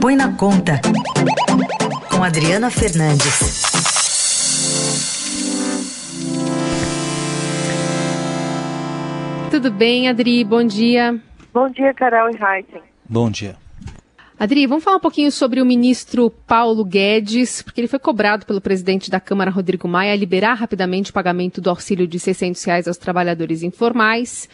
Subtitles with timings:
[0.00, 0.80] Põe na Conta,
[2.10, 3.62] com Adriana Fernandes.
[9.50, 10.42] Tudo bem, Adri?
[10.42, 11.20] Bom dia.
[11.52, 12.80] Bom dia, Carol e Heisen.
[13.06, 13.56] Bom dia.
[14.38, 18.58] Adri, vamos falar um pouquinho sobre o ministro Paulo Guedes, porque ele foi cobrado pelo
[18.58, 22.88] presidente da Câmara, Rodrigo Maia, a liberar rapidamente o pagamento do auxílio de 600 reais
[22.88, 24.48] aos trabalhadores informais.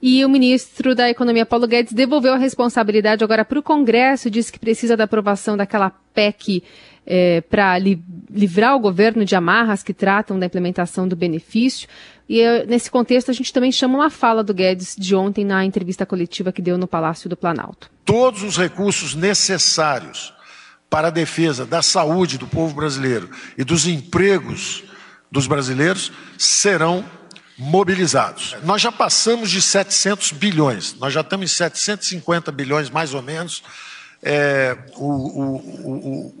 [0.00, 4.52] E o ministro da Economia, Paulo Guedes, devolveu a responsabilidade agora para o Congresso, disse
[4.52, 6.62] que precisa da aprovação daquela PEC
[7.04, 8.00] é, para li
[8.30, 11.88] livrar o governo de amarras que tratam da implementação do benefício.
[12.28, 15.64] E é, nesse contexto, a gente também chama uma fala do Guedes de ontem na
[15.64, 17.90] entrevista coletiva que deu no Palácio do Planalto.
[18.04, 20.32] Todos os recursos necessários
[20.88, 24.84] para a defesa da saúde do povo brasileiro e dos empregos
[25.30, 27.04] dos brasileiros serão
[27.58, 28.56] mobilizados.
[28.62, 33.62] Nós já passamos de 700 bilhões, nós já estamos em 750 bilhões mais ou menos.
[34.22, 36.34] É, o, o,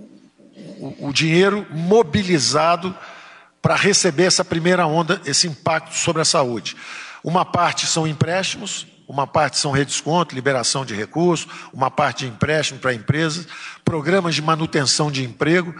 [0.80, 2.94] o, o dinheiro mobilizado
[3.60, 6.76] para receber essa primeira onda, esse impacto sobre a saúde.
[7.22, 12.78] Uma parte são empréstimos, uma parte são redesconto, liberação de recursos, uma parte de empréstimo
[12.78, 13.46] para empresas,
[13.84, 15.74] programas de manutenção de emprego.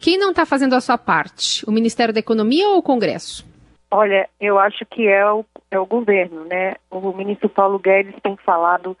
[0.00, 1.62] Quem não está fazendo a sua parte?
[1.68, 3.44] O Ministério da Economia ou o Congresso?
[3.90, 6.74] Olha, eu acho que é o, é o governo, né?
[6.90, 8.96] O ministro Paulo Guedes tem falado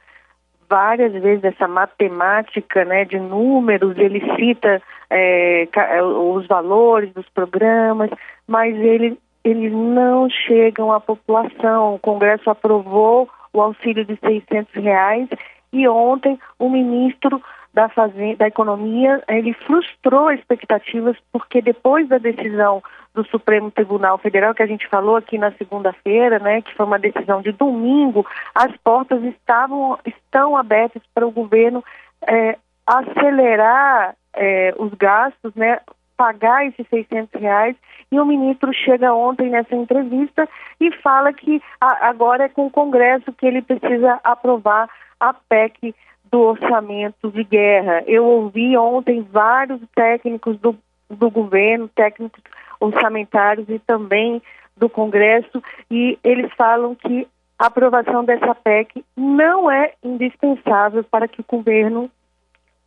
[0.70, 8.08] várias vezes essa matemática, né, de números, ele cita é, é, os valores dos programas,
[8.46, 11.96] mas ele, eles não chegam à população.
[11.96, 15.28] O Congresso aprovou o auxílio de 600 reais
[15.72, 17.42] e ontem o ministro
[17.74, 22.80] da, Fazenda, da Economia ele frustrou expectativas porque depois da decisão
[23.14, 26.98] do Supremo Tribunal Federal, que a gente falou aqui na segunda-feira, né, que foi uma
[26.98, 31.84] decisão de domingo, as portas estavam, estão abertas para o governo
[32.26, 35.80] é, acelerar é, os gastos, né,
[36.16, 37.76] pagar esses 600 reais,
[38.12, 40.48] e o ministro chega ontem nessa entrevista
[40.80, 44.88] e fala que a, agora é com o Congresso que ele precisa aprovar
[45.18, 45.94] a PEC
[46.30, 48.02] do orçamento de guerra.
[48.06, 50.76] Eu ouvi ontem vários técnicos do,
[51.08, 52.42] do governo, técnicos
[52.80, 54.42] orçamentários e também
[54.76, 61.42] do Congresso, e eles falam que a aprovação dessa PEC não é indispensável para que
[61.42, 62.10] o governo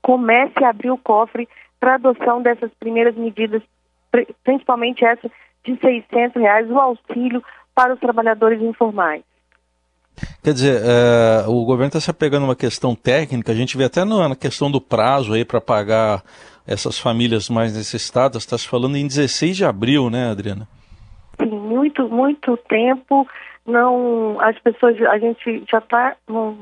[0.02, 1.48] comece a abrir o cofre
[1.80, 3.62] para adoção dessas primeiras medidas,
[4.44, 5.30] principalmente essa
[5.64, 7.44] de 600 reais, o auxílio
[7.76, 9.24] para os trabalhadores informais.
[10.44, 13.86] Quer dizer, é, o governo está se apegando a uma questão técnica, a gente vê
[13.86, 16.24] até na questão do prazo aí para pagar
[16.68, 20.68] essas famílias mais necessitadas, está se falando em 16 de abril, né, Adriana?
[21.40, 23.28] Sim, muito, muito tempo.
[23.66, 26.58] Não, as pessoas, a gente já está no,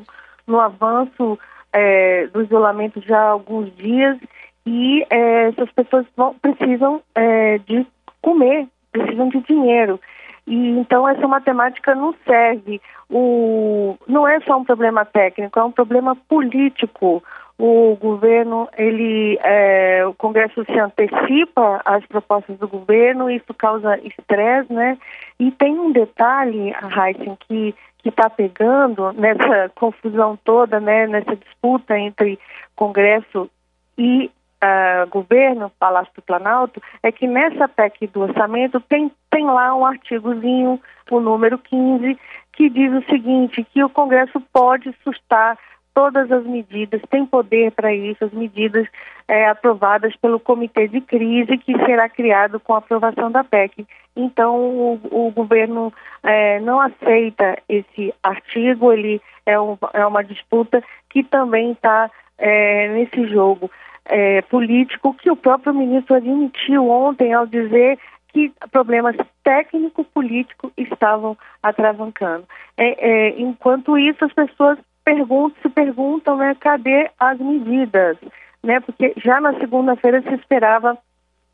[0.48, 1.38] no avanço
[1.74, 4.18] é, do isolamento já há alguns dias
[4.66, 7.86] e é, essas pessoas vão, precisam é, de
[8.22, 10.00] comer, precisam de dinheiro.
[10.46, 12.82] E então essa matemática não serve.
[13.10, 17.24] O, não é só um problema técnico, é um problema político.
[17.64, 24.74] O governo, ele, é, o Congresso se antecipa às propostas do governo, isso causa estresse,
[24.74, 24.98] né?
[25.40, 31.98] E tem um detalhe, Heisen, que que está pegando nessa confusão toda, né, nessa disputa
[31.98, 32.40] entre
[32.76, 33.50] Congresso
[33.98, 34.32] e
[34.64, 39.86] uh, governo, Palácio do Planalto, é que nessa PEC do orçamento tem, tem lá um
[39.86, 40.80] artigozinho,
[41.10, 42.18] o número 15,
[42.54, 45.58] que diz o seguinte, que o Congresso pode sustar
[45.94, 48.88] todas as medidas, tem poder para isso, as medidas
[49.28, 53.86] é, aprovadas pelo Comitê de Crise, que será criado com a aprovação da PEC.
[54.16, 55.94] Então, o, o governo
[56.24, 62.88] é, não aceita esse artigo, ele é, um, é uma disputa que também está é,
[62.90, 63.70] nesse jogo
[64.06, 72.46] é, político que o próprio ministro admitiu ontem ao dizer que problemas técnico-políticos estavam atravancando.
[72.78, 78.18] É, enquanto isso, as pessoas perguntam, se perguntam, né, cadê as medidas?
[78.64, 80.98] Né, porque já na segunda-feira se esperava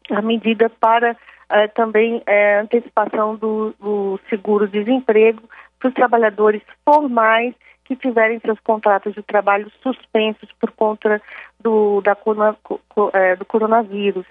[0.09, 1.15] a medida para
[1.49, 5.41] é, também é, antecipação do, do seguro-desemprego
[5.79, 7.53] para os trabalhadores formais
[7.85, 11.21] que tiverem seus contratos de trabalho suspensos por conta
[11.59, 12.17] do, da,
[13.13, 14.25] é, do coronavírus.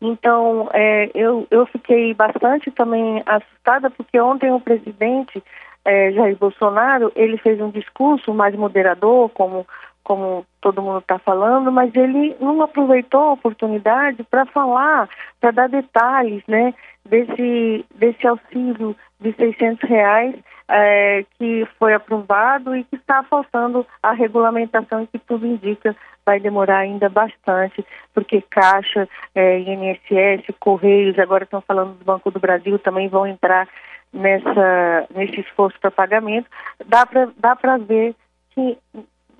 [0.00, 5.42] Então, é, eu, eu fiquei bastante também assustada, porque ontem o presidente
[5.84, 9.66] é, Jair Bolsonaro, ele fez um discurso mais moderador, como
[10.04, 15.08] como todo mundo está falando, mas ele não aproveitou a oportunidade para falar,
[15.40, 16.74] para dar detalhes, né,
[17.08, 20.34] desse, desse auxílio de 600 reais
[20.68, 25.94] é, que foi aprovado e que está faltando a regulamentação e que tudo indica
[26.24, 27.84] vai demorar ainda bastante,
[28.14, 33.68] porque Caixa, é, INSS, Correios, agora estão falando do Banco do Brasil, também vão entrar
[34.12, 36.48] nessa, nesse esforço para pagamento.
[36.86, 38.14] Dá para dá ver
[38.54, 38.78] que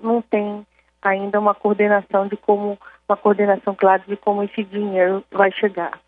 [0.01, 0.65] não tem
[1.01, 2.77] ainda uma coordenação de como,
[3.07, 5.99] uma coordenação clara de como esse dinheiro vai chegar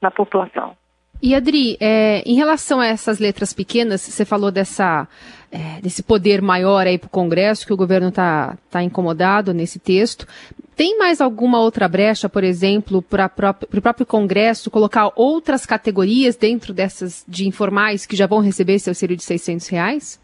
[0.00, 0.76] na população.
[1.22, 5.06] E Adri, é, em relação a essas letras pequenas, você falou dessa,
[5.52, 9.78] é, desse poder maior aí para o Congresso, que o governo está tá incomodado nesse
[9.78, 10.26] texto.
[10.74, 13.30] Tem mais alguma outra brecha, por exemplo, para
[13.72, 18.88] o próprio Congresso colocar outras categorias dentro dessas de informais que já vão receber esse
[18.88, 20.20] auxílio de 600 reais?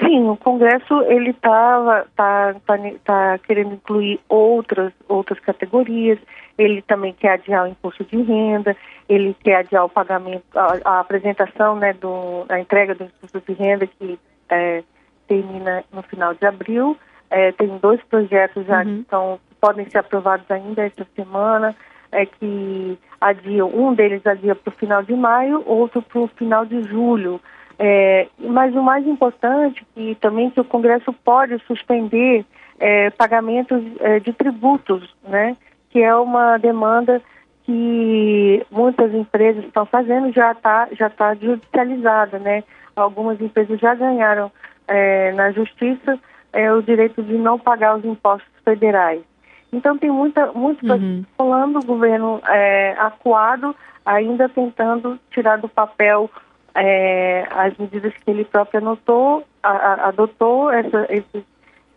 [0.00, 6.18] Sim, o Congresso ele está tá, tá, tá querendo incluir outras outras categorias.
[6.56, 8.76] Ele também quer adiar o imposto de renda.
[9.08, 13.52] Ele quer adiar o pagamento, a, a apresentação, né, do, a entrega do imposto de
[13.54, 14.18] renda que
[14.50, 14.82] é,
[15.26, 16.96] termina no final de abril.
[17.30, 18.84] É, tem dois projetos já uhum.
[18.84, 21.74] que estão, podem ser aprovados ainda esta semana,
[22.10, 26.64] é que adiam, um deles adia para o final de maio, outro para o final
[26.64, 27.40] de julho.
[27.78, 32.44] É, mas o mais importante que também que o Congresso pode suspender
[32.80, 35.56] é, pagamentos é, de tributos, né?
[35.90, 37.22] Que é uma demanda
[37.64, 42.64] que muitas empresas estão fazendo já está já tá judicializada, né?
[42.96, 44.50] Algumas empresas já ganharam
[44.88, 46.18] é, na justiça
[46.52, 49.22] é, o direito de não pagar os impostos federais.
[49.72, 51.24] Então tem muita muito uhum.
[51.36, 53.74] falando o governo é, acuado
[54.04, 56.30] ainda tentando tirar do papel
[56.74, 61.44] é, as medidas que ele próprio anotou, a, a, adotou, essa, esses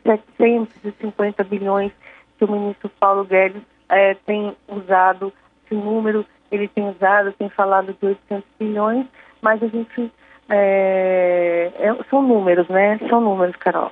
[0.04, 1.92] 750 bilhões
[2.38, 5.32] que o ministro Paulo Guedes é, tem usado,
[5.66, 9.06] esse número ele tem usado, tem falado de 800 bilhões,
[9.42, 10.12] mas a gente,
[10.50, 13.00] é, é, são números, né?
[13.10, 13.92] São números, Carol.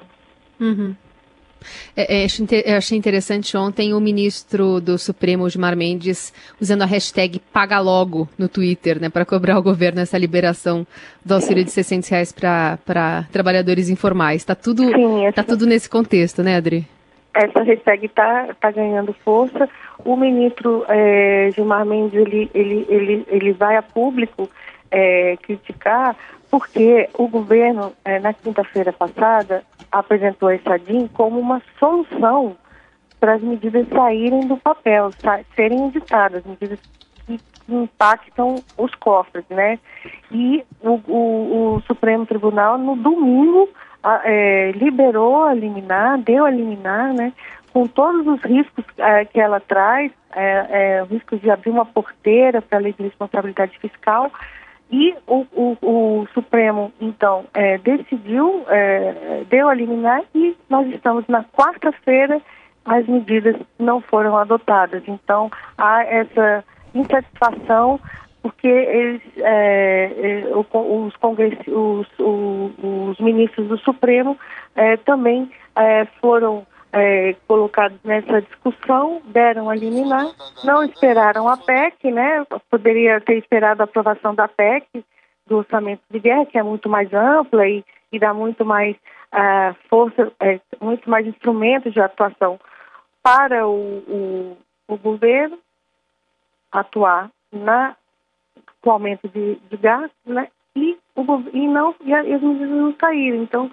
[0.60, 0.96] Uhum.
[1.96, 2.28] É, é,
[2.66, 8.28] eu achei interessante ontem o ministro do Supremo, Gilmar Mendes, usando a hashtag Paga Logo
[8.38, 10.86] no Twitter, né, para cobrar ao governo essa liberação
[11.24, 14.42] do auxílio de 600 reais para trabalhadores informais.
[14.42, 16.88] Está tudo, Sim, tá tudo nesse contexto, né, Adri?
[17.34, 19.70] Essa hashtag está tá ganhando força.
[20.04, 24.50] O ministro é, Gilmar Mendes, ele, ele, ele, ele vai a público
[24.91, 26.15] é, criticar
[26.50, 32.56] porque o governo, é, na quinta-feira passada, apresentou esse ADIM como uma solução
[33.19, 36.80] para as medidas saírem do papel, sa serem editadas, medidas
[37.25, 39.77] que impactam os cofres, né?
[40.31, 43.69] E o, o, o Supremo Tribunal, no domingo,
[44.01, 47.33] a, é, liberou a liminar, deu a liminar, né?
[47.71, 51.86] Com todos os riscos é, que ela traz, é, é, o risco de abrir uma
[51.86, 54.31] porteira para a lei de responsabilidade fiscal,
[54.91, 61.25] e o, o, o Supremo, então, é, decidiu, é, deu a liminar e nós estamos
[61.27, 62.41] na quarta-feira,
[62.86, 65.03] as medidas não foram adotadas.
[65.07, 66.63] Então, há essa
[66.94, 68.00] insatisfação
[68.41, 74.38] porque eles, é, é os, os, os, os, ministros do Supremo
[74.75, 80.27] é, também é, foram é, colocados nessa discussão, deram a liminar,
[80.63, 82.45] não esperaram a PEC, né?
[82.69, 85.03] Poderia ter esperado a aprovação da PEC,
[85.45, 88.95] do orçamento de guerra, que é muito mais ampla e, e dá muito mais
[89.33, 92.59] uh, força, é, muito mais instrumentos de atuação
[93.21, 93.77] para o,
[94.07, 94.57] o,
[94.88, 95.58] o governo
[96.72, 97.96] atuar na,
[98.81, 100.48] com o aumento de, de gastos, né?
[100.75, 103.43] E, o, e, não, e, as medidas não saíram.
[103.43, 103.72] Então,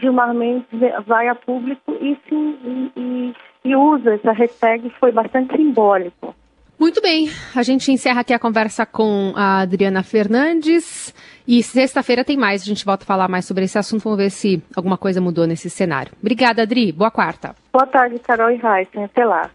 [0.00, 0.66] Gilmar Mendes
[1.06, 3.34] vai a público e, sim, e,
[3.64, 6.34] e usa essa hashtag, foi bastante simbólico.
[6.78, 11.14] Muito bem, a gente encerra aqui a conversa com a Adriana Fernandes
[11.46, 14.30] e sexta-feira tem mais, a gente volta a falar mais sobre esse assunto, vamos ver
[14.30, 16.10] se alguma coisa mudou nesse cenário.
[16.20, 17.54] Obrigada, Adri, boa quarta.
[17.72, 19.48] Boa tarde, Carol e Raíssa, até lá.